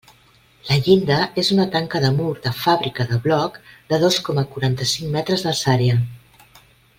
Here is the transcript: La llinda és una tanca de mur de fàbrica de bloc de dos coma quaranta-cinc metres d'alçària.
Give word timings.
La 0.67 0.77
llinda 0.85 1.17
és 1.41 1.51
una 1.55 1.65
tanca 1.75 2.01
de 2.07 2.09
mur 2.15 2.29
de 2.45 2.53
fàbrica 2.61 3.05
de 3.11 3.19
bloc 3.27 3.59
de 3.93 4.01
dos 4.05 4.19
coma 4.31 4.47
quaranta-cinc 4.55 5.13
metres 5.19 5.47
d'alçària. 5.49 6.01